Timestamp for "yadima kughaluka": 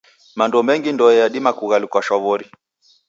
1.21-1.99